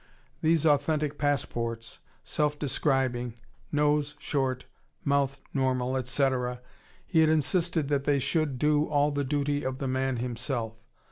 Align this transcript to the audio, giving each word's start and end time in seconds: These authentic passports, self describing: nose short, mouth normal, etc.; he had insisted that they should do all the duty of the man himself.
These 0.41 0.65
authentic 0.65 1.19
passports, 1.19 1.99
self 2.23 2.57
describing: 2.57 3.35
nose 3.71 4.15
short, 4.17 4.65
mouth 5.03 5.39
normal, 5.53 5.95
etc.; 5.95 6.59
he 7.05 7.19
had 7.19 7.29
insisted 7.29 7.87
that 7.89 8.05
they 8.05 8.17
should 8.17 8.57
do 8.57 8.85
all 8.85 9.11
the 9.11 9.23
duty 9.23 9.63
of 9.63 9.77
the 9.77 9.87
man 9.87 10.17
himself. 10.17 10.73